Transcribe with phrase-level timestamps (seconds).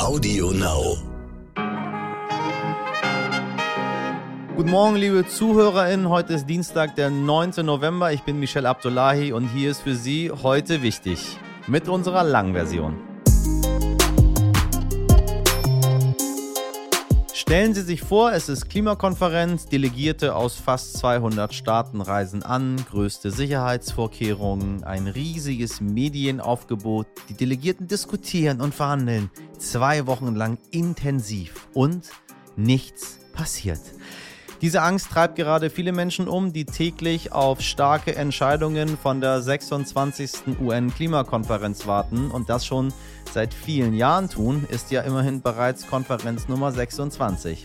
[0.00, 0.96] Audio Now.
[4.56, 6.08] Guten Morgen, liebe ZuhörerInnen.
[6.08, 7.66] Heute ist Dienstag, der 9.
[7.66, 8.10] November.
[8.10, 11.36] Ich bin Michel Abdullahi und hier ist für Sie heute wichtig
[11.66, 13.09] mit unserer Langversion.
[17.50, 23.32] Stellen Sie sich vor, es ist Klimakonferenz, Delegierte aus fast 200 Staaten reisen an, größte
[23.32, 27.08] Sicherheitsvorkehrungen, ein riesiges Medienaufgebot.
[27.28, 29.32] Die Delegierten diskutieren und verhandeln.
[29.58, 31.66] Zwei Wochen lang intensiv.
[31.74, 32.10] Und
[32.54, 33.80] nichts passiert.
[34.60, 40.58] Diese Angst treibt gerade viele Menschen um, die täglich auf starke Entscheidungen von der 26.
[40.60, 42.92] UN-Klimakonferenz warten und das schon
[43.32, 47.64] seit vielen Jahren tun, ist ja immerhin bereits Konferenz Nummer 26.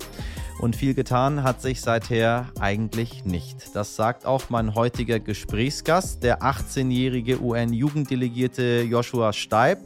[0.59, 3.75] Und viel getan hat sich seither eigentlich nicht.
[3.75, 9.79] Das sagt auch mein heutiger Gesprächsgast, der 18-jährige UN-Jugenddelegierte Joshua Steib.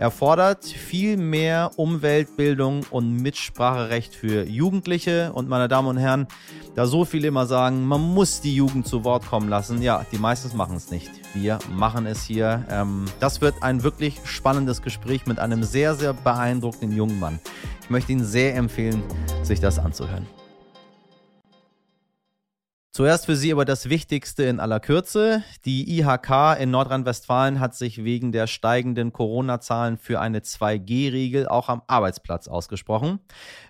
[0.00, 5.30] Er fordert viel mehr Umweltbildung und Mitspracherecht für Jugendliche.
[5.34, 6.26] Und meine Damen und Herren,
[6.74, 10.16] da so viele immer sagen, man muss die Jugend zu Wort kommen lassen, ja, die
[10.16, 11.10] meisten machen es nicht.
[11.34, 12.64] Wir machen es hier.
[12.70, 17.38] Ähm, das wird ein wirklich spannendes Gespräch mit einem sehr, sehr beeindruckenden jungen Mann.
[17.82, 19.02] Ich möchte Ihnen sehr empfehlen,
[19.42, 20.26] sich das anzuhören.
[22.92, 25.44] Zuerst für Sie aber das Wichtigste in aller Kürze.
[25.64, 31.82] Die IHK in Nordrhein-Westfalen hat sich wegen der steigenden Corona-Zahlen für eine 2G-Regel auch am
[31.86, 33.20] Arbeitsplatz ausgesprochen.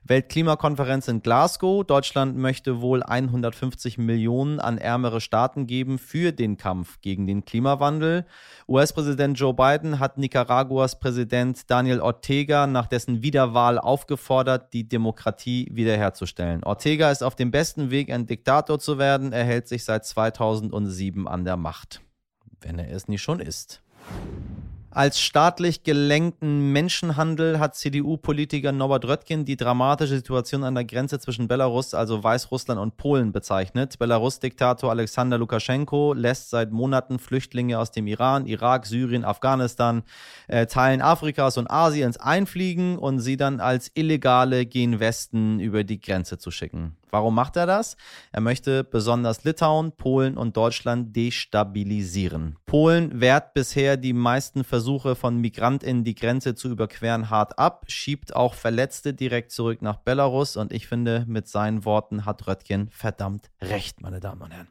[0.05, 1.85] Weltklimakonferenz in Glasgow.
[1.85, 8.25] Deutschland möchte wohl 150 Millionen an ärmere Staaten geben für den Kampf gegen den Klimawandel.
[8.69, 16.65] US-Präsident Joe Biden hat Nicaraguas Präsident Daniel Ortega nach dessen Wiederwahl aufgefordert, die Demokratie wiederherzustellen.
[16.65, 20.05] Ortega ist auf dem besten Weg, ein Diktator zu werden werden, er hält sich seit
[20.05, 22.01] 2007 an der Macht.
[22.61, 23.83] Wenn er es nicht schon ist.
[24.93, 31.47] Als staatlich gelenkten Menschenhandel hat CDU-Politiker Norbert Röttgen die dramatische Situation an der Grenze zwischen
[31.47, 34.01] Belarus, also Weißrussland und Polen bezeichnet.
[34.01, 40.03] Belarus-Diktator Alexander Lukaschenko lässt seit Monaten Flüchtlinge aus dem Iran, Irak, Syrien, Afghanistan,
[40.49, 46.01] äh, Teilen Afrikas und Asiens einfliegen und sie dann als Illegale gen Westen über die
[46.01, 46.97] Grenze zu schicken.
[47.13, 47.97] Warum macht er das?
[48.31, 52.57] Er möchte besonders Litauen, Polen und Deutschland destabilisieren.
[52.67, 54.80] Polen wehrt bisher die meisten Versuche
[55.15, 60.57] von Migrantinnen die Grenze zu überqueren hart ab, schiebt auch Verletzte direkt zurück nach Belarus
[60.57, 64.69] und ich finde, mit seinen Worten hat Röttgen verdammt recht, meine Damen und Herren.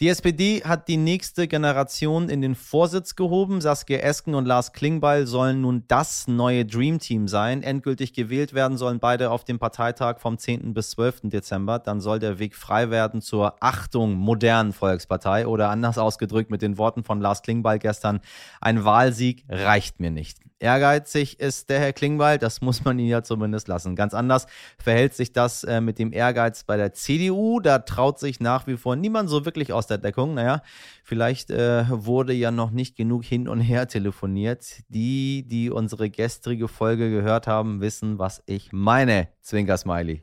[0.00, 3.60] Die SPD hat die nächste Generation in den Vorsitz gehoben.
[3.60, 7.64] Saskia Esken und Lars Klingbeil sollen nun das neue Dream Team sein.
[7.64, 10.72] Endgültig gewählt werden sollen beide auf dem Parteitag vom 10.
[10.72, 11.22] bis 12.
[11.24, 11.80] Dezember.
[11.80, 16.78] Dann soll der Weg frei werden zur Achtung modernen Volkspartei oder anders ausgedrückt mit den
[16.78, 18.20] Worten von Lars Klingbeil gestern.
[18.60, 20.47] Ein Wahlsieg reicht mir nicht.
[20.60, 23.94] Ehrgeizig ist der Herr Klingbeil, das muss man ihn ja zumindest lassen.
[23.94, 24.46] Ganz anders
[24.78, 27.60] verhält sich das äh, mit dem Ehrgeiz bei der CDU.
[27.60, 30.34] Da traut sich nach wie vor niemand so wirklich aus der Deckung.
[30.34, 30.62] Naja,
[31.04, 34.82] vielleicht äh, wurde ja noch nicht genug hin und her telefoniert.
[34.88, 39.28] Die, die unsere gestrige Folge gehört haben, wissen, was ich meine.
[39.42, 40.22] Zwinker Smiley.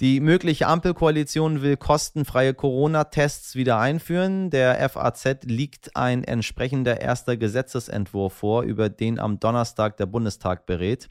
[0.00, 4.50] Die mögliche Ampelkoalition will kostenfreie Corona-Tests wieder einführen.
[4.50, 11.08] Der FAZ liegt ein entsprechender erster Gesetzesentwurf vor, über den am Donnerstag der Bundestag berät.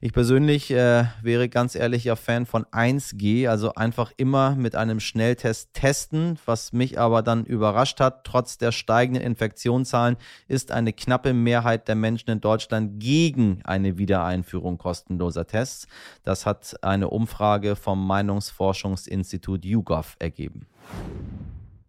[0.00, 5.72] Ich persönlich äh, wäre ganz ehrlicher Fan von 1G, also einfach immer mit einem Schnelltest
[5.72, 6.36] testen.
[6.44, 10.16] Was mich aber dann überrascht hat, trotz der steigenden Infektionszahlen
[10.48, 15.86] ist eine knappe Mehrheit der Menschen in Deutschland gegen eine Wiedereinführung kostenloser Tests.
[16.24, 20.66] Das hat eine Umfrage vom Meinungsforschungsinstitut YouGov ergeben.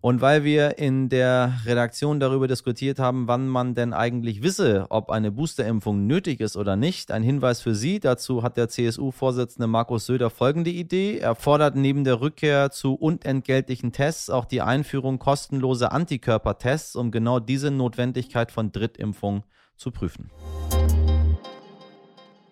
[0.01, 5.09] Und weil wir in der Redaktion darüber diskutiert haben, wann man denn eigentlich wisse, ob
[5.09, 7.99] eine Boosterimpfung nötig ist oder nicht, ein Hinweis für Sie.
[7.99, 11.17] Dazu hat der CSU-Vorsitzende Markus Söder folgende Idee.
[11.17, 17.39] Er fordert neben der Rückkehr zu unentgeltlichen Tests auch die Einführung kostenloser Antikörpertests, um genau
[17.39, 19.43] diese Notwendigkeit von Drittimpfung
[19.75, 20.29] zu prüfen.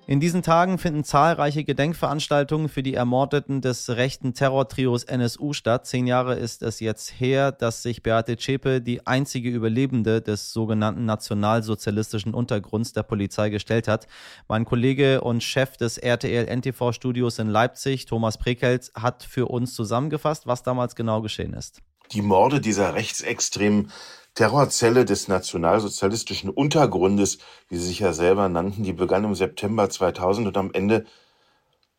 [0.05, 5.87] In diesen Tagen finden zahlreiche Gedenkveranstaltungen für die Ermordeten des rechten Terrortrios NSU statt.
[5.87, 11.05] Zehn Jahre ist es jetzt her, dass sich Beate Zschäpe, die einzige Überlebende des sogenannten
[11.05, 14.07] nationalsozialistischen Untergrunds der Polizei gestellt hat.
[14.49, 20.63] Mein Kollege und Chef des RTL-NTV-Studios in Leipzig, Thomas Prekels, hat für uns zusammengefasst, was
[20.63, 21.81] damals genau geschehen ist.
[22.13, 23.91] Die Morde dieser rechtsextremen
[24.35, 27.39] Terrorzelle des nationalsozialistischen Untergrundes,
[27.69, 31.05] wie sie sich ja selber nannten, die begann im September 2000 und am Ende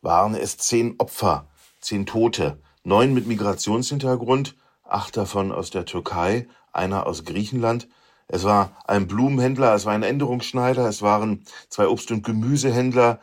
[0.02, 1.48] waren es zehn Opfer,
[1.80, 7.88] zehn Tote, neun mit Migrationshintergrund, acht davon aus der Türkei, einer aus Griechenland.
[8.28, 13.18] Es war ein Blumenhändler, es war ein Änderungsschneider, es waren zwei Obst- und Gemüsehändler,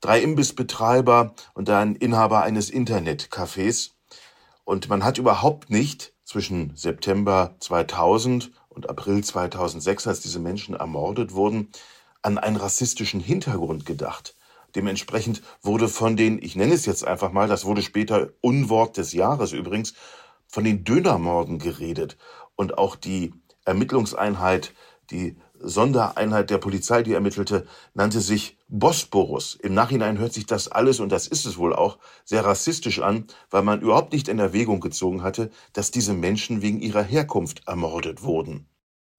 [0.00, 3.90] drei Imbissbetreiber und ein Inhaber eines Internetcafés.
[4.62, 11.32] Und man hat überhaupt nicht zwischen September 2000 und April 2006, als diese Menschen ermordet
[11.32, 11.70] wurden,
[12.20, 14.36] an einen rassistischen Hintergrund gedacht.
[14.74, 19.14] Dementsprechend wurde von den, ich nenne es jetzt einfach mal, das wurde später Unwort des
[19.14, 19.94] Jahres übrigens,
[20.46, 22.18] von den Dönermorden geredet.
[22.56, 23.32] Und auch die
[23.64, 24.74] Ermittlungseinheit,
[25.10, 29.54] die Sondereinheit der Polizei, die ermittelte, nannte sich Bosporus.
[29.54, 33.26] Im Nachhinein hört sich das alles, und das ist es wohl auch, sehr rassistisch an,
[33.50, 38.22] weil man überhaupt nicht in Erwägung gezogen hatte, dass diese Menschen wegen ihrer Herkunft ermordet
[38.22, 38.66] wurden.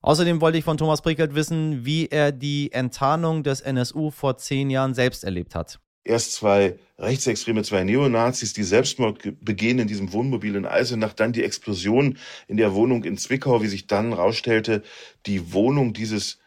[0.02, 4.70] Außerdem wollte ich von Thomas Brickelt wissen, wie er die Enttarnung des NSU vor zehn
[4.70, 5.80] Jahren selbst erlebt hat.
[6.04, 11.44] Erst zwei Rechtsextreme, zwei Neonazis, die Selbstmord begehen in diesem Wohnmobil in Eisenach, dann die
[11.44, 12.18] Explosion
[12.48, 14.84] in der Wohnung in Zwickau, wie sich dann herausstellte,
[15.26, 16.40] die Wohnung dieses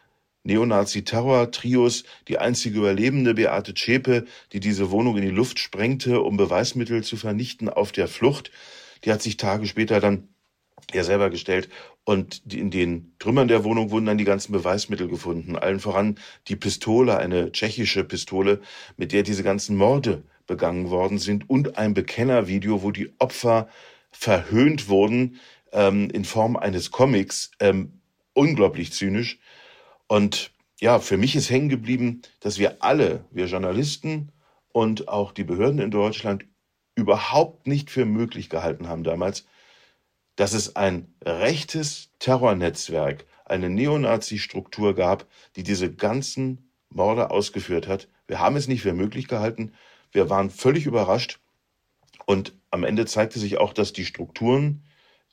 [0.45, 7.05] Neonazi-Terror-Trios, die einzige Überlebende Beate Zschäpe, die diese Wohnung in die Luft sprengte, um Beweismittel
[7.05, 8.51] zu vernichten auf der Flucht.
[9.05, 10.29] Die hat sich Tage später dann
[10.93, 11.69] er selber gestellt.
[12.05, 15.57] Und in den Trümmern der Wohnung wurden dann die ganzen Beweismittel gefunden.
[15.57, 16.19] Allen voran
[16.49, 18.61] die Pistole, eine tschechische Pistole,
[18.97, 23.69] mit der diese ganzen Morde begangen worden sind und ein Bekennervideo, wo die Opfer
[24.11, 25.41] verhöhnt wurden
[25.73, 27.53] ähm, in Form eines Comics.
[27.61, 28.01] Ähm,
[28.35, 29.39] unglaublich zynisch.
[30.09, 30.51] Und
[30.81, 34.33] ja, für mich ist hängen geblieben, dass wir alle, wir Journalisten
[34.73, 36.45] und auch die Behörden in Deutschland
[36.95, 39.47] überhaupt nicht für möglich gehalten haben damals,
[40.37, 45.27] dass es ein rechtes Terrornetzwerk, eine Neonazi-Struktur gab,
[45.57, 48.09] die diese ganzen Morde ausgeführt hat.
[48.27, 49.73] Wir haben es nicht für möglich gehalten.
[50.11, 51.41] Wir waren völlig überrascht.
[52.27, 54.85] Und am Ende zeigte sich auch, dass die Strukturen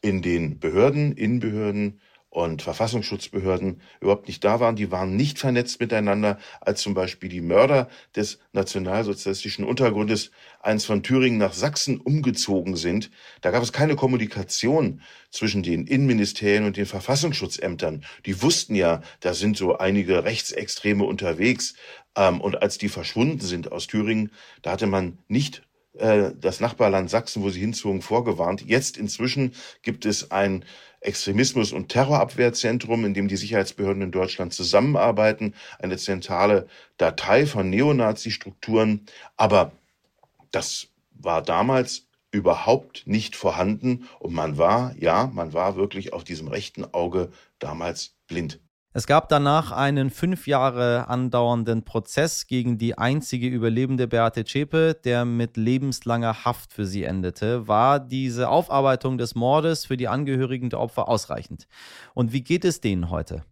[0.01, 4.75] in den Behörden, Innenbehörden, und Verfassungsschutzbehörden überhaupt nicht da waren.
[4.75, 10.31] Die waren nicht vernetzt miteinander, als zum Beispiel die Mörder des nationalsozialistischen Untergrundes
[10.61, 13.09] eins von Thüringen nach Sachsen umgezogen sind.
[13.41, 18.05] Da gab es keine Kommunikation zwischen den Innenministerien und den Verfassungsschutzämtern.
[18.25, 21.73] Die wussten ja, da sind so einige Rechtsextreme unterwegs.
[22.15, 25.63] Ähm, und als die verschwunden sind aus Thüringen, da hatte man nicht
[25.94, 28.63] äh, das Nachbarland Sachsen, wo sie hinzogen, vorgewarnt.
[28.65, 30.65] Jetzt inzwischen gibt es ein
[31.01, 39.06] Extremismus- und Terrorabwehrzentrum, in dem die Sicherheitsbehörden in Deutschland zusammenarbeiten, eine zentrale Datei von Neonazi-Strukturen.
[39.38, 39.71] Aber
[40.51, 46.47] das war damals überhaupt nicht vorhanden und man war, ja, man war wirklich auf diesem
[46.47, 48.59] rechten Auge damals blind.
[48.91, 55.25] Es gab danach einen fünf Jahre andauernden Prozess gegen die einzige Überlebende Beate Zschäpe, der
[55.25, 57.68] mit lebenslanger Haft für sie endete.
[57.68, 61.68] War diese Aufarbeitung des Mordes für die Angehörigen der Opfer ausreichend?
[62.15, 63.45] Und wie geht es denen heute?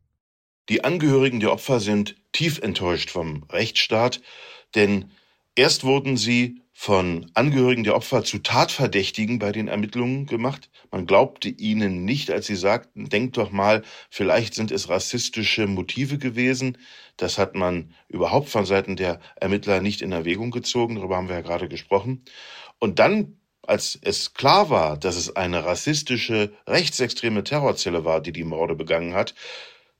[0.70, 4.22] Die Angehörigen der Opfer sind tief enttäuscht vom Rechtsstaat,
[4.74, 5.12] denn
[5.54, 10.70] erst wurden sie von Angehörigen der Opfer zu Tatverdächtigen bei den Ermittlungen gemacht.
[10.92, 13.82] Man glaubte ihnen nicht, als sie sagten, denkt doch mal,
[14.12, 16.78] vielleicht sind es rassistische Motive gewesen.
[17.18, 20.96] Das hat man überhaupt von Seiten der Ermittler nicht in Erwägung gezogen.
[20.96, 22.24] Darüber haben wir ja gerade gesprochen.
[22.78, 28.44] Und dann als es klar war, dass es eine rassistische, rechtsextreme Terrorzelle war, die die
[28.44, 29.34] Morde begangen hat,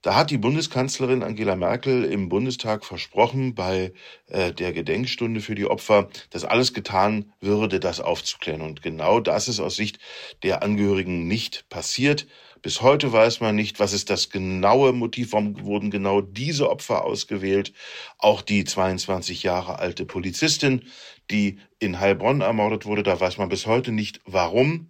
[0.02, 3.94] da hat die Bundeskanzlerin Angela Merkel im Bundestag versprochen, bei
[4.28, 8.62] äh, der Gedenkstunde für die Opfer, dass alles getan würde, das aufzuklären.
[8.62, 10.00] Und genau das ist aus Sicht
[10.44, 12.28] der Angehörigen nicht passiert.
[12.62, 17.04] Bis heute weiß man nicht, was ist das genaue Motiv, warum wurden genau diese Opfer
[17.04, 17.74] ausgewählt.
[18.18, 20.84] Auch die 22 Jahre alte Polizistin,
[21.32, 24.90] die in Heilbronn ermordet wurde, da weiß man bis heute nicht, warum.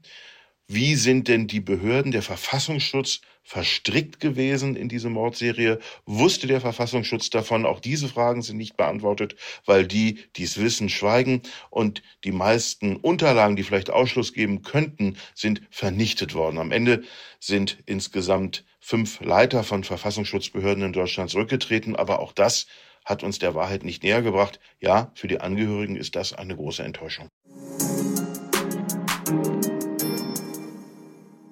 [0.67, 5.79] Wie sind denn die Behörden, der Verfassungsschutz verstrickt gewesen in diese Mordserie?
[6.05, 7.65] Wusste der Verfassungsschutz davon?
[7.65, 11.41] Auch diese Fragen sind nicht beantwortet, weil die, die es wissen, schweigen.
[11.69, 16.57] Und die meisten Unterlagen, die vielleicht Ausschluss geben könnten, sind vernichtet worden.
[16.57, 17.03] Am Ende
[17.39, 21.95] sind insgesamt fünf Leiter von Verfassungsschutzbehörden in Deutschland zurückgetreten.
[21.95, 22.67] Aber auch das
[23.05, 24.59] hat uns der Wahrheit nicht näher gebracht.
[24.81, 27.29] Ja, für die Angehörigen ist das eine große Enttäuschung.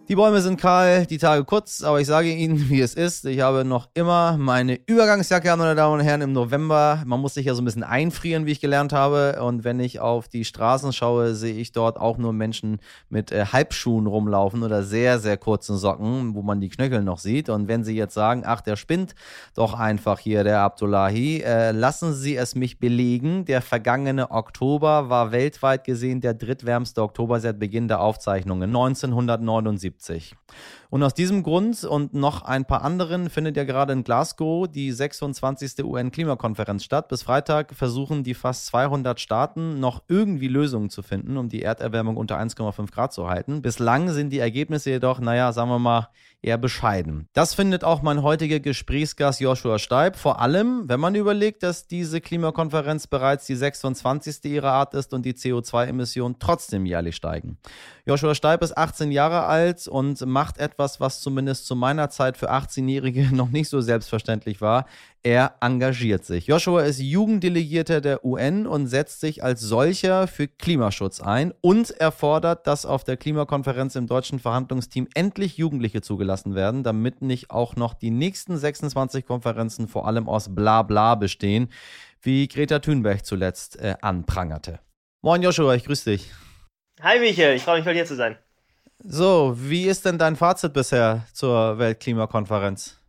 [0.07, 3.25] Die Bäume sind kahl, die Tage kurz, aber ich sage Ihnen, wie es ist.
[3.25, 7.01] Ich habe noch immer meine Übergangsjacke an, meine Damen und Herren, im November.
[7.07, 9.41] Man muss sich ja so ein bisschen einfrieren, wie ich gelernt habe.
[9.41, 12.77] Und wenn ich auf die Straßen schaue, sehe ich dort auch nur Menschen
[13.09, 17.49] mit äh, Halbschuhen rumlaufen oder sehr, sehr kurzen Socken, wo man die Knöchel noch sieht.
[17.49, 19.15] Und wenn Sie jetzt sagen, ach, der spinnt
[19.55, 23.45] doch einfach hier, der Abdullahi, äh, lassen Sie es mich belegen.
[23.45, 29.94] Der vergangene Oktober war weltweit gesehen der drittwärmste Oktober seit Beginn der Aufzeichnungen, 1979.
[29.97, 30.35] 1978.
[30.89, 34.91] Und aus diesem Grund und noch ein paar anderen findet ja gerade in Glasgow die
[34.91, 35.83] 26.
[35.83, 37.07] UN-Klimakonferenz statt.
[37.07, 42.17] Bis Freitag versuchen die fast 200 Staaten noch irgendwie Lösungen zu finden, um die Erderwärmung
[42.17, 43.61] unter 1,5 Grad zu halten.
[43.61, 46.09] Bislang sind die Ergebnisse jedoch, naja, sagen wir mal,
[46.45, 47.27] eher bescheiden.
[47.33, 52.21] Das findet auch mein heutiger Gesprächsgast Joshua Steib, vor allem, wenn man überlegt, dass diese
[52.21, 54.45] Klimakonferenz bereits die 26.
[54.45, 57.57] ihrer Art ist und die CO2-Emissionen trotzdem jährlich steigen.
[58.05, 62.51] Joshua Steib ist 18 Jahre alt und macht etwas, was zumindest zu meiner Zeit für
[62.51, 64.85] 18-Jährige noch nicht so selbstverständlich war.
[65.23, 66.47] Er engagiert sich.
[66.47, 72.11] Joshua ist Jugenddelegierter der UN und setzt sich als solcher für Klimaschutz ein und er
[72.11, 77.75] fordert, dass auf der Klimakonferenz im deutschen Verhandlungsteam endlich Jugendliche zugelassen werden, damit nicht auch
[77.75, 81.69] noch die nächsten 26 Konferenzen vor allem aus Blabla bestehen,
[82.21, 84.79] wie Greta Thunberg zuletzt äh, anprangerte.
[85.23, 86.31] Moin Joshua, ich grüße dich.
[87.01, 88.37] Hi Michael, ich freue mich, heute hier zu sein.
[89.03, 92.99] So, wie ist denn dein Fazit bisher zur Weltklimakonferenz?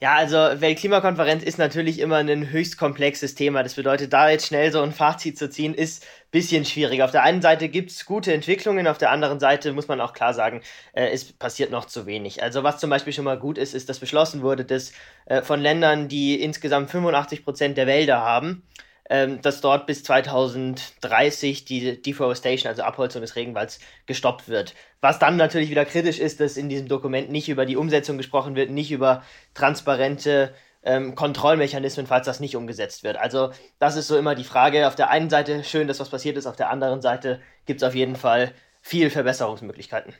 [0.00, 3.64] Ja, also Weltklimakonferenz ist natürlich immer ein höchst komplexes Thema.
[3.64, 7.02] Das bedeutet, da jetzt schnell so ein Fazit zu ziehen, ist ein bisschen schwierig.
[7.02, 10.12] Auf der einen Seite gibt es gute Entwicklungen, auf der anderen Seite muss man auch
[10.12, 12.44] klar sagen, äh, es passiert noch zu wenig.
[12.44, 14.92] Also was zum Beispiel schon mal gut ist, ist, dass beschlossen wurde, dass
[15.26, 18.62] äh, von Ländern, die insgesamt 85 Prozent der Wälder haben,
[19.10, 24.74] ähm, dass dort bis 2030 die Deforestation, also Abholzung des Regenwalds, gestoppt wird.
[25.00, 28.54] Was dann natürlich wieder kritisch ist, dass in diesem Dokument nicht über die Umsetzung gesprochen
[28.54, 29.22] wird, nicht über
[29.54, 33.16] transparente ähm, Kontrollmechanismen, falls das nicht umgesetzt wird.
[33.16, 34.86] Also das ist so immer die Frage.
[34.86, 37.88] Auf der einen Seite schön, dass was passiert ist, auf der anderen Seite gibt es
[37.88, 40.14] auf jeden Fall viel Verbesserungsmöglichkeiten.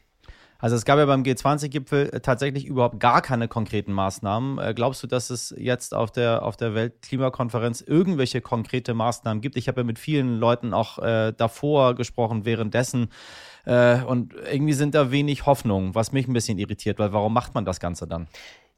[0.60, 4.58] Also es gab ja beim G20-Gipfel äh, tatsächlich überhaupt gar keine konkreten Maßnahmen.
[4.58, 9.56] Äh, glaubst du, dass es jetzt auf der, auf der Weltklimakonferenz irgendwelche konkrete Maßnahmen gibt?
[9.56, 13.10] Ich habe ja mit vielen Leuten auch äh, davor gesprochen, währenddessen.
[13.66, 17.54] Äh, und irgendwie sind da wenig Hoffnungen, was mich ein bisschen irritiert, weil warum macht
[17.54, 18.26] man das Ganze dann?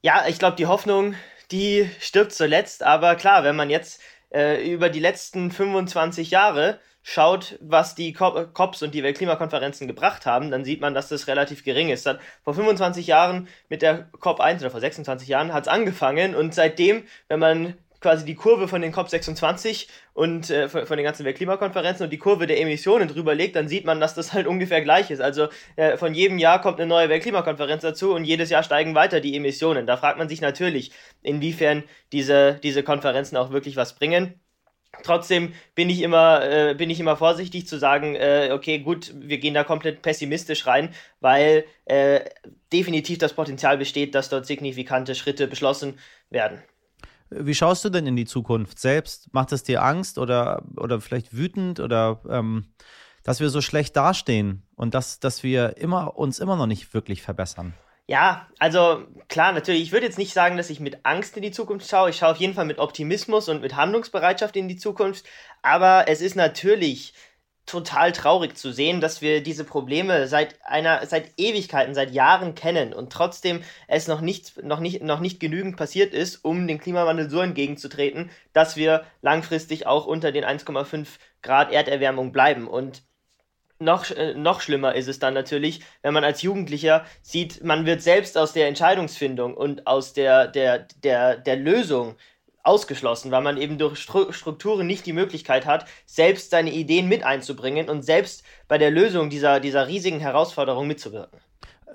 [0.03, 1.15] Ja, ich glaube, die Hoffnung,
[1.51, 2.83] die stirbt zuletzt.
[2.83, 4.03] Aber klar, wenn man jetzt
[4.35, 10.51] äh, über die letzten 25 Jahre schaut, was die COPs und die Weltklimakonferenzen gebracht haben,
[10.51, 12.09] dann sieht man, dass das relativ gering ist.
[12.45, 16.55] Vor 25 Jahren mit der COP 1 oder vor 26 Jahren hat es angefangen und
[16.55, 21.25] seitdem, wenn man quasi die Kurve von den COP26 und äh, von, von, den ganzen
[21.25, 24.81] Weltklimakonferenzen und die Kurve der Emissionen drüber legt, dann sieht man, dass das halt ungefähr
[24.81, 25.21] gleich ist.
[25.21, 29.21] Also äh, von jedem Jahr kommt eine neue Weltklimakonferenz dazu und jedes Jahr steigen weiter
[29.21, 29.87] die Emissionen.
[29.87, 30.93] Da fragt man sich natürlich,
[31.23, 34.40] inwiefern diese, diese Konferenzen auch wirklich was bringen.
[35.03, 39.39] Trotzdem bin ich immer, äh, bin ich immer vorsichtig zu sagen, äh, okay, gut, wir
[39.39, 42.21] gehen da komplett pessimistisch rein, weil äh,
[42.73, 46.61] definitiv das Potenzial besteht, dass dort signifikante Schritte beschlossen werden.
[47.31, 49.33] Wie schaust du denn in die Zukunft selbst?
[49.33, 52.73] Macht es dir Angst oder, oder vielleicht wütend oder ähm,
[53.23, 57.23] dass wir so schlecht dastehen und dass, dass wir immer, uns immer noch nicht wirklich
[57.23, 57.75] verbessern?
[58.11, 59.83] Ja, also klar, natürlich.
[59.83, 62.11] Ich würde jetzt nicht sagen, dass ich mit Angst in die Zukunft schaue.
[62.11, 65.25] Ich schaue auf jeden Fall mit Optimismus und mit Handlungsbereitschaft in die Zukunft.
[65.63, 67.15] Aber es ist natürlich
[67.67, 72.93] total traurig zu sehen, dass wir diese Probleme seit einer, seit Ewigkeiten, seit Jahren kennen
[72.93, 77.31] und trotzdem es noch nicht, noch nicht, noch nicht genügend passiert ist, um dem Klimawandel
[77.31, 81.07] so entgegenzutreten, dass wir langfristig auch unter den 1,5
[81.43, 82.67] Grad Erderwärmung bleiben.
[82.67, 83.03] Und
[83.81, 88.03] noch, äh, noch schlimmer ist es dann natürlich, wenn man als Jugendlicher sieht, man wird
[88.03, 92.17] selbst aus der Entscheidungsfindung und aus der, der, der, der Lösung
[92.63, 97.89] ausgeschlossen, weil man eben durch Strukturen nicht die Möglichkeit hat, selbst seine Ideen mit einzubringen
[97.89, 101.41] und selbst bei der Lösung dieser, dieser riesigen Herausforderung mitzuwirken.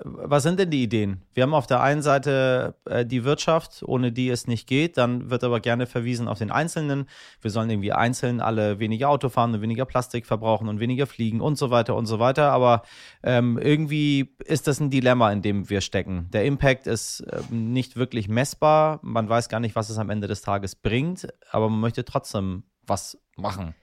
[0.02, 1.22] Was sind denn die Ideen?
[1.32, 4.98] Wir haben auf der einen Seite äh, die Wirtschaft, ohne die es nicht geht.
[4.98, 7.08] Dann wird aber gerne verwiesen auf den Einzelnen.
[7.40, 11.40] Wir sollen irgendwie einzeln alle weniger Auto fahren und weniger Plastik verbrauchen und weniger fliegen
[11.40, 12.52] und so weiter und so weiter.
[12.52, 12.82] Aber
[13.22, 16.28] ähm, irgendwie ist das ein Dilemma, in dem wir stecken.
[16.32, 19.00] Der Impact ist äh, nicht wirklich messbar.
[19.02, 21.28] Man weiß gar nicht, was es am Ende des Tages bringt.
[21.50, 23.74] Aber man möchte trotzdem was machen.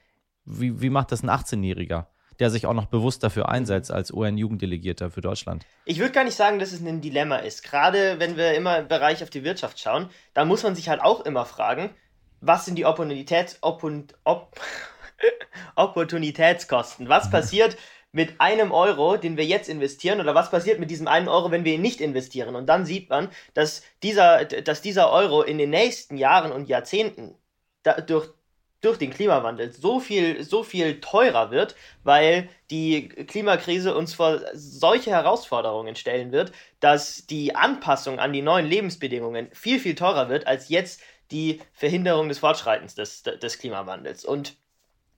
[0.45, 2.07] Wie, wie macht das ein 18-Jähriger?
[2.39, 5.65] Der sich auch noch bewusst dafür einsetzt als UN-Jugenddelegierter für Deutschland.
[5.85, 7.63] Ich würde gar nicht sagen, dass es ein Dilemma ist.
[7.63, 11.01] Gerade wenn wir immer im Bereich auf die Wirtschaft schauen, da muss man sich halt
[11.01, 11.89] auch immer fragen,
[12.41, 14.59] was sind die Opportunitäts Oppon Opp
[15.75, 17.09] Opportunitätskosten?
[17.09, 17.77] Was passiert
[18.11, 21.65] mit einem Euro, den wir jetzt investieren, oder was passiert mit diesem einen Euro, wenn
[21.65, 22.55] wir ihn nicht investieren?
[22.55, 27.35] Und dann sieht man, dass dieser, dass dieser Euro in den nächsten Jahren und Jahrzehnten
[27.83, 28.29] da, durch
[28.83, 35.11] durch den Klimawandel so viel, so viel teurer wird, weil die Klimakrise uns vor solche
[35.11, 40.69] Herausforderungen stellen wird, dass die Anpassung an die neuen Lebensbedingungen viel, viel teurer wird als
[40.69, 44.25] jetzt die Verhinderung des Fortschreitens des, des Klimawandels.
[44.25, 44.55] Und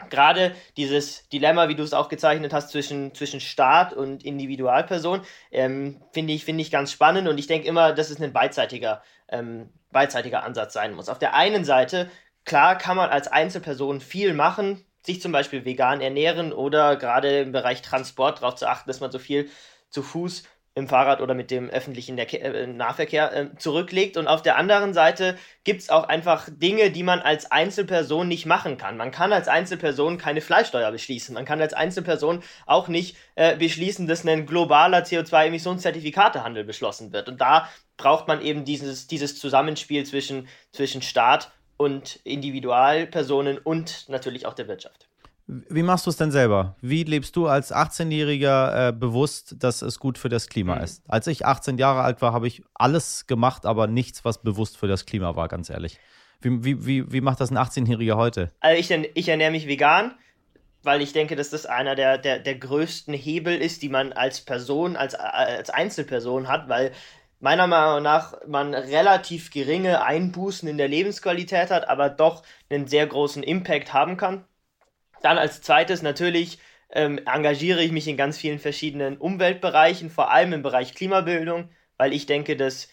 [0.09, 6.01] gerade dieses Dilemma, wie du es auch gezeichnet hast, zwischen, zwischen Staat und Individualperson, ähm,
[6.11, 9.69] finde ich, find ich ganz spannend und ich denke immer, dass es ein beidseitiger, ähm,
[9.91, 11.09] beidseitiger Ansatz sein muss.
[11.09, 12.09] Auf der einen Seite,
[12.45, 17.51] klar kann man als Einzelperson viel machen, sich zum Beispiel vegan ernähren oder gerade im
[17.51, 19.49] Bereich Transport darauf zu achten, dass man so viel
[19.89, 20.43] zu Fuß
[20.77, 24.17] im Fahrrad oder mit dem öffentlichen äh, Nahverkehr äh, zurücklegt.
[24.17, 28.45] Und auf der anderen Seite gibt es auch einfach Dinge, die man als Einzelperson nicht
[28.45, 28.97] machen kann.
[28.97, 31.33] Man kann als Einzelperson keine Fleischsteuer beschließen.
[31.33, 37.29] Man kann als Einzelperson auch nicht äh, beschließen, dass ein globaler CO2-Emissionszertifikatehandel beschlossen wird.
[37.29, 44.45] Und da braucht man eben dieses, dieses Zusammenspiel zwischen, zwischen Staat und Individualpersonen und natürlich
[44.45, 45.07] auch der Wirtschaft.
[45.47, 46.75] Wie machst du es denn selber?
[46.81, 50.83] Wie lebst du als 18-Jähriger äh, bewusst, dass es gut für das Klima mhm.
[50.83, 51.03] ist?
[51.07, 54.87] Als ich 18 Jahre alt war, habe ich alles gemacht, aber nichts, was bewusst für
[54.87, 55.99] das Klima war, ganz ehrlich.
[56.41, 58.51] Wie, wie, wie, wie macht das ein 18-Jähriger heute?
[58.59, 60.15] Also ich, ich ernähre mich vegan,
[60.81, 64.41] weil ich denke, dass das einer der, der, der größten Hebel ist, die man als
[64.41, 66.91] Person, als, als Einzelperson hat, weil
[67.45, 73.05] meiner Meinung nach man relativ geringe Einbußen in der Lebensqualität hat, aber doch einen sehr
[73.05, 74.45] großen Impact haben kann.
[75.21, 76.57] Dann als zweites natürlich
[76.89, 82.13] ähm, engagiere ich mich in ganz vielen verschiedenen Umweltbereichen, vor allem im Bereich Klimabildung, weil
[82.13, 82.87] ich denke, dass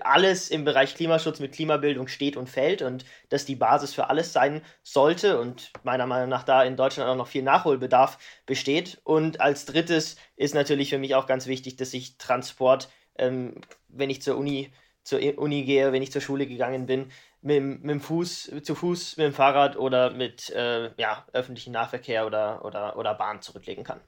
[0.00, 4.32] alles im Bereich Klimaschutz mit Klimabildung steht und fällt und dass die Basis für alles
[4.32, 9.02] sein sollte und meiner Meinung nach da in Deutschland auch noch viel Nachholbedarf besteht.
[9.04, 12.88] Und als drittes ist natürlich für mich auch ganz wichtig, dass ich Transport,
[13.18, 14.70] ähm, wenn ich zur Uni,
[15.02, 17.10] zur Uni gehe, wenn ich zur Schule gegangen bin,
[17.40, 22.26] mit, mit dem Fuß, zu Fuß, mit dem Fahrrad oder mit äh, ja, öffentlichem Nahverkehr
[22.26, 24.00] oder, oder, oder Bahn zurücklegen kann.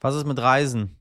[0.00, 0.96] Was ist mit Reisen?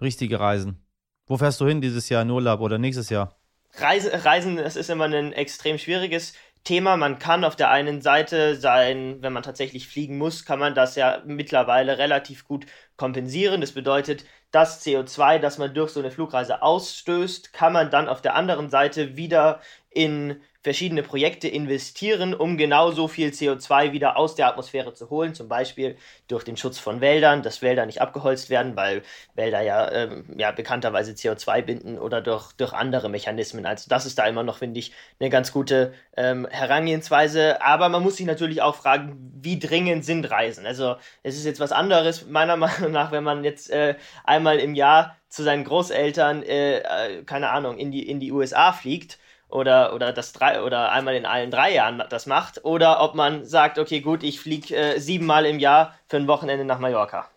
[0.00, 0.86] Richtige Reisen.
[1.26, 3.36] Wo fährst du hin dieses Jahr in Urlaub oder nächstes Jahr?
[3.78, 6.34] Reise, Reisen, das ist immer ein extrem schwieriges
[6.66, 6.96] Thema.
[6.98, 10.96] Man kann auf der einen Seite sein, wenn man tatsächlich fliegen muss, kann man das
[10.96, 13.60] ja mittlerweile relativ gut kompensieren.
[13.62, 18.20] Das bedeutet, das CO2, das man durch so eine Flugreise ausstößt, kann man dann auf
[18.20, 19.60] der anderen Seite wieder
[19.96, 25.32] in verschiedene Projekte investieren, um genau so viel CO2 wieder aus der Atmosphäre zu holen,
[25.32, 29.02] zum Beispiel durch den Schutz von Wäldern, dass Wälder nicht abgeholzt werden, weil
[29.34, 33.64] Wälder ja, ähm, ja bekannterweise CO2 binden oder durch, durch andere Mechanismen.
[33.64, 37.62] Also das ist da immer noch, finde ich, eine ganz gute ähm, Herangehensweise.
[37.62, 40.66] Aber man muss sich natürlich auch fragen, wie dringend sind Reisen?
[40.66, 44.74] Also es ist jetzt was anderes, meiner Meinung nach, wenn man jetzt äh, einmal im
[44.74, 49.94] Jahr zu seinen Großeltern, äh, äh keine Ahnung, in die, in die USA fliegt oder,
[49.94, 53.78] oder das drei oder einmal in allen drei Jahren das macht, oder ob man sagt,
[53.78, 57.28] okay, gut, ich fliege äh, siebenmal im Jahr für ein Wochenende nach Mallorca.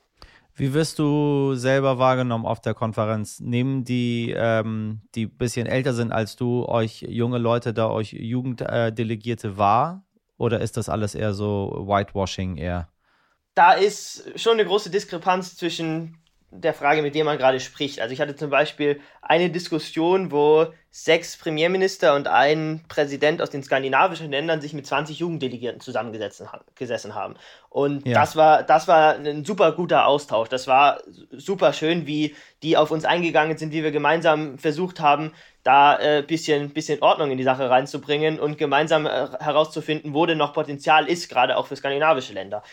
[0.56, 3.40] Wie wirst du selber wahrgenommen auf der Konferenz?
[3.40, 9.48] Nehmen die, ähm, die bisschen älter sind als du, euch junge Leute da, euch Jugenddelegierte
[9.48, 10.04] äh, wahr?
[10.38, 12.90] Oder ist das alles eher so Whitewashing eher?
[13.56, 16.18] Da ist schon eine große Diskrepanz zwischen
[16.52, 18.00] der Frage, mit der man gerade spricht.
[18.02, 23.62] Also ich hatte zum Beispiel eine Diskussion, wo sechs Premierminister und ein Präsident aus den
[23.62, 27.36] skandinavischen Ländern sich mit 20 Jugenddelegierten zusammengesessen haben.
[27.70, 28.16] Und ja.
[28.16, 30.50] das war, das war ein super guter Austausch.
[30.50, 35.34] Das war super schön, wie die auf uns eingegangen sind, wie wir gemeinsam versucht haben,
[35.64, 40.40] da äh, bisschen, bisschen Ordnung in die Sache reinzubringen und gemeinsam äh, herauszufinden, wo denn
[40.40, 42.64] noch Potenzial ist, gerade auch für skandinavische Länder.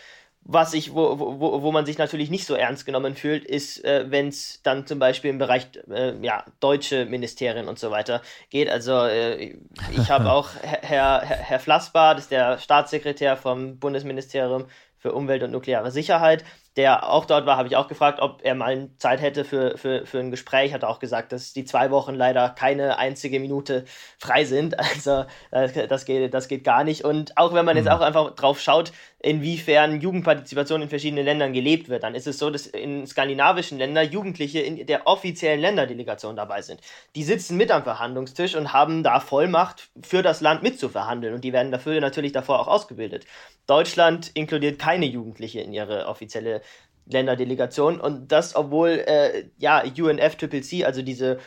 [0.49, 4.05] Was ich, wo, wo, wo man sich natürlich nicht so ernst genommen fühlt, ist, äh,
[4.09, 8.69] wenn es dann zum Beispiel im Bereich äh, ja, deutsche Ministerien und so weiter geht.
[8.69, 9.57] Also äh,
[9.91, 15.43] ich habe auch Herr, Herr, Herr Flassbar, das ist der Staatssekretär vom Bundesministerium für Umwelt
[15.43, 16.43] und nukleare Sicherheit,
[16.77, 20.05] der auch dort war, habe ich auch gefragt, ob er mal Zeit hätte für, für,
[20.05, 20.73] für ein Gespräch.
[20.73, 23.85] Hat auch gesagt, dass die zwei Wochen leider keine einzige Minute
[24.17, 24.75] frei sind.
[24.97, 27.03] Also äh, das geht, das geht gar nicht.
[27.03, 27.91] Und auch wenn man jetzt mhm.
[27.91, 32.49] auch einfach drauf schaut, inwiefern Jugendpartizipation in verschiedenen Ländern gelebt wird, dann ist es so,
[32.49, 36.81] dass in skandinavischen Ländern Jugendliche in der offiziellen Länderdelegation dabei sind.
[37.15, 41.33] Die sitzen mit am Verhandlungstisch und haben da Vollmacht für das Land mitzuverhandeln.
[41.33, 43.25] Und die werden dafür natürlich davor auch ausgebildet.
[43.65, 46.61] Deutschland inkludiert keine Jugendliche in ihre offizielle
[47.09, 51.39] Länderdelegation und das, obwohl äh, ja UNFCCC, also diese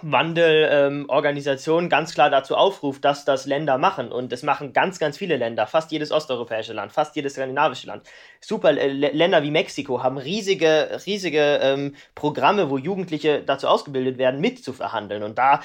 [0.00, 4.10] UN-Klimawandelorganisation, ähm, ganz klar dazu aufruft, dass das Länder machen.
[4.10, 8.08] Und das machen ganz, ganz viele Länder, fast jedes osteuropäische Land, fast jedes skandinavische Land.
[8.40, 14.40] Super äh, Länder wie Mexiko haben riesige, riesige ähm, Programme, wo Jugendliche dazu ausgebildet werden,
[14.40, 15.22] mitzuverhandeln.
[15.22, 15.60] Und da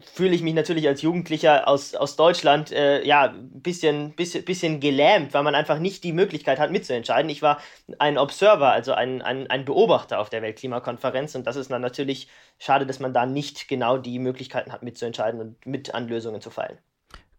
[0.00, 4.80] fühle ich mich natürlich als Jugendlicher aus, aus Deutschland äh, ja ein bisschen, bisschen, bisschen
[4.80, 7.30] gelähmt, weil man einfach nicht die Möglichkeit hat mitzuentscheiden.
[7.30, 7.60] Ich war
[7.98, 12.28] ein Observer, also ein, ein, ein Beobachter auf der Weltklimakonferenz und das ist dann natürlich
[12.58, 16.50] schade, dass man da nicht genau die Möglichkeiten hat mitzuentscheiden und mit an Lösungen zu
[16.50, 16.78] feilen.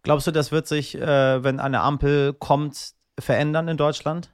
[0.04, 4.30] Glaubst du, das wird sich, äh, wenn eine Ampel kommt, verändern in Deutschland?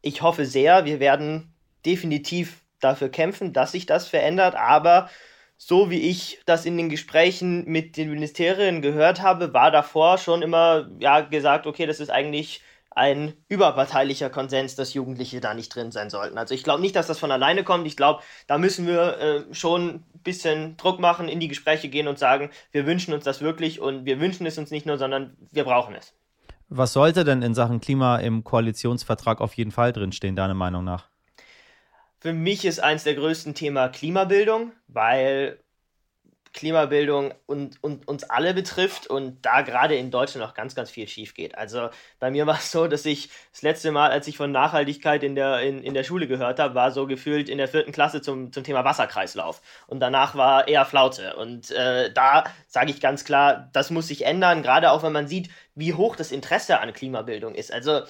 [0.00, 0.84] Ich hoffe sehr.
[0.84, 1.52] Wir werden
[1.84, 4.54] definitiv dafür kämpfen, dass sich das verändert.
[4.54, 5.10] Aber
[5.58, 10.42] so wie ich das in den Gesprächen mit den Ministerien gehört habe, war davor schon
[10.42, 12.62] immer ja gesagt, okay, das ist eigentlich
[12.96, 16.38] ein überparteilicher Konsens, dass Jugendliche da nicht drin sein sollten.
[16.38, 17.86] Also ich glaube nicht, dass das von alleine kommt.
[17.86, 22.08] Ich glaube, da müssen wir äh, schon ein bisschen Druck machen, in die Gespräche gehen
[22.08, 25.36] und sagen, wir wünschen uns das wirklich und wir wünschen es uns nicht nur, sondern
[25.52, 26.14] wir brauchen es.
[26.70, 31.10] Was sollte denn in Sachen Klima im Koalitionsvertrag auf jeden Fall drinstehen, deiner Meinung nach?
[32.26, 35.60] Für mich ist eins der größten Themen Klimabildung, weil
[36.52, 41.06] Klimabildung und, und uns alle betrifft und da gerade in Deutschland auch ganz, ganz viel
[41.06, 41.56] schief geht.
[41.56, 45.22] Also bei mir war es so, dass ich das letzte Mal, als ich von Nachhaltigkeit
[45.22, 48.20] in der, in, in der Schule gehört habe, war so gefühlt in der vierten Klasse
[48.22, 49.62] zum, zum Thema Wasserkreislauf.
[49.86, 51.36] Und danach war eher Flaute.
[51.36, 55.28] Und äh, da sage ich ganz klar, das muss sich ändern, gerade auch wenn man
[55.28, 57.72] sieht, wie hoch das Interesse an Klimabildung ist.
[57.72, 58.02] Also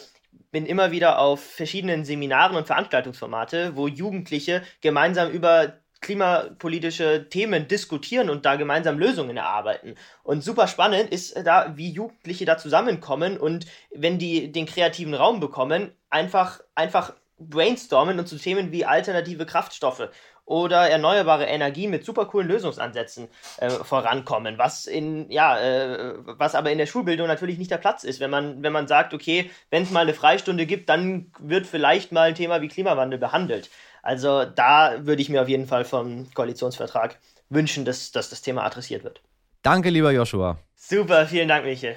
[0.51, 8.31] bin immer wieder auf verschiedenen Seminaren und Veranstaltungsformate, wo Jugendliche gemeinsam über klimapolitische Themen diskutieren
[8.31, 9.97] und da gemeinsam Lösungen erarbeiten.
[10.23, 15.41] Und super spannend ist da, wie Jugendliche da zusammenkommen und wenn die den kreativen Raum
[15.41, 20.09] bekommen, einfach, einfach brainstormen und zu Themen wie alternative Kraftstoffe
[20.47, 23.29] oder erneuerbare Energie mit super coolen Lösungsansätzen
[23.59, 28.05] äh, vorankommen, was in ja, äh, was aber in der Schulbildung natürlich nicht der Platz
[28.05, 31.67] ist, wenn man wenn man sagt, okay, wenn es mal eine Freistunde gibt, dann wird
[31.67, 33.69] vielleicht mal ein Thema wie Klimawandel behandelt.
[34.03, 38.65] Also da würde ich mir auf jeden Fall vom Koalitionsvertrag wünschen, dass, dass das Thema
[38.65, 39.21] adressiert wird.
[39.63, 40.59] Danke, lieber Joshua.
[40.77, 41.97] Super, vielen Dank, Michael.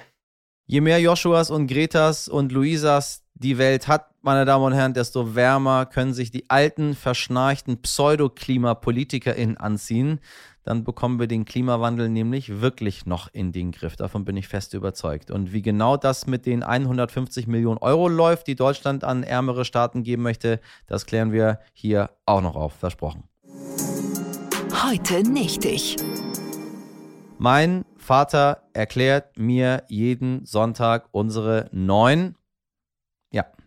[0.66, 5.34] Je mehr Joshuas und Gretas und Luisas die Welt hat, meine Damen und Herren, desto
[5.34, 10.20] wärmer können sich die alten, verschnarchten PseudoklimapolitikerInnen anziehen.
[10.62, 13.96] Dann bekommen wir den Klimawandel nämlich wirklich noch in den Griff.
[13.96, 15.30] Davon bin ich fest überzeugt.
[15.30, 20.02] Und wie genau das mit den 150 Millionen Euro läuft, die Deutschland an ärmere Staaten
[20.02, 22.74] geben möchte, das klären wir hier auch noch auf.
[22.74, 23.24] Versprochen.
[24.84, 25.96] Heute nicht ich.
[27.38, 32.34] Mein Vater erklärt mir jeden Sonntag unsere neun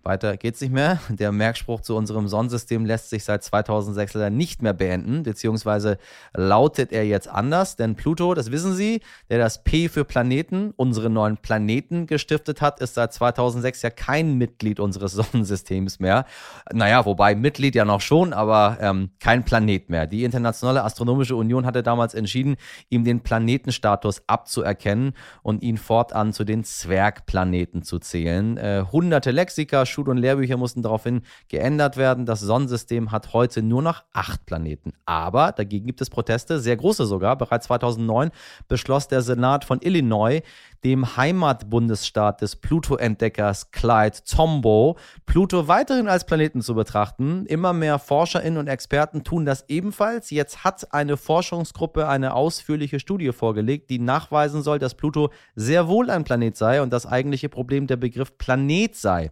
[0.03, 0.99] weiter geht's nicht mehr.
[1.09, 5.97] Der Merkspruch zu unserem Sonnensystem lässt sich seit 2006 leider nicht mehr beenden, beziehungsweise
[6.33, 11.09] lautet er jetzt anders, denn Pluto, das wissen Sie, der das P für Planeten, unsere
[11.09, 16.25] neuen Planeten gestiftet hat, ist seit 2006 ja kein Mitglied unseres Sonnensystems mehr.
[16.71, 20.07] Naja, wobei Mitglied ja noch schon, aber ähm, kein Planet mehr.
[20.07, 22.57] Die Internationale Astronomische Union hatte damals entschieden,
[22.89, 28.57] ihm den Planetenstatus abzuerkennen und ihn fortan zu den Zwergplaneten zu zählen.
[28.57, 32.25] Äh, hunderte Lexika, Schul- und Lehrbücher mussten daraufhin geändert werden.
[32.25, 34.93] Das Sonnensystem hat heute nur noch acht Planeten.
[35.05, 37.37] Aber dagegen gibt es Proteste, sehr große sogar.
[37.37, 38.31] Bereits 2009
[38.67, 40.41] beschloss der Senat von Illinois,
[40.83, 47.45] dem Heimatbundesstaat des Pluto-Entdeckers Clyde Tombaugh, Pluto weiterhin als Planeten zu betrachten.
[47.45, 50.29] Immer mehr ForscherInnen und Experten tun das ebenfalls.
[50.29, 56.09] Jetzt hat eine Forschungsgruppe eine ausführliche Studie vorgelegt, die nachweisen soll, dass Pluto sehr wohl
[56.09, 59.31] ein Planet sei und das eigentliche Problem der Begriff Planet sei.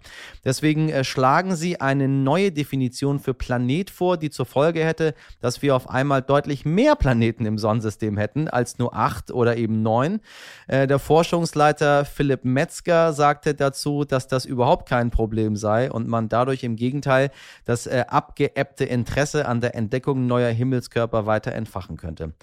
[0.51, 5.61] Deswegen äh, schlagen sie eine neue Definition für Planet vor, die zur Folge hätte, dass
[5.61, 10.19] wir auf einmal deutlich mehr Planeten im Sonnensystem hätten als nur acht oder eben neun.
[10.67, 16.09] Äh, der Forschung Forschungsleiter Philipp Metzger sagte dazu, dass das überhaupt kein Problem sei und
[16.09, 17.31] man dadurch im Gegenteil
[17.63, 22.33] das äh, abgeebbte Interesse an der Entdeckung neuer Himmelskörper weiter entfachen könnte.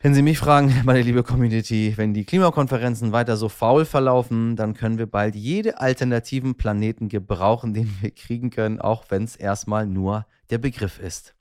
[0.00, 4.74] Wenn Sie mich fragen, meine liebe Community, wenn die Klimakonferenzen weiter so faul verlaufen, dann
[4.74, 9.86] können wir bald jede alternativen Planeten gebrauchen, den wir kriegen können, auch wenn es erstmal
[9.86, 11.34] nur der Begriff ist.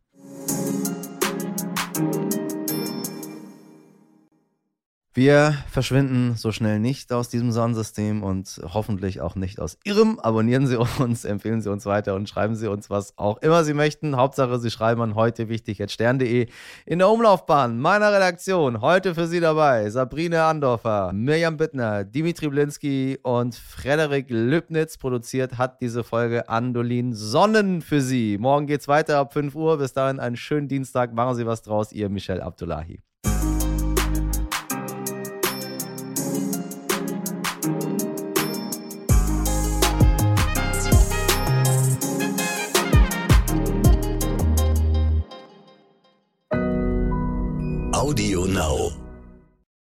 [5.18, 10.20] Wir verschwinden so schnell nicht aus diesem Sonnensystem und hoffentlich auch nicht aus Ihrem.
[10.20, 13.74] Abonnieren Sie uns, empfehlen Sie uns weiter und schreiben Sie uns, was auch immer Sie
[13.74, 14.16] möchten.
[14.16, 16.50] Hauptsache, Sie schreiben an heute wichtig jetzt stern.de
[16.86, 18.82] in der Umlaufbahn meiner Redaktion.
[18.82, 25.00] Heute für Sie dabei Sabrine Andorfer, Mirjam Bittner, Dimitri Blinski und Frederik Lübnitz.
[25.00, 28.38] Produziert hat diese Folge Andolin Sonnen für Sie.
[28.38, 29.80] Morgen geht's weiter ab 5 Uhr.
[29.80, 31.12] Bis dahin einen schönen Dienstag.
[31.12, 31.92] Machen Sie was draus.
[31.92, 33.02] Ihr Michel Abdullahi.
[48.08, 48.97] Audio Now.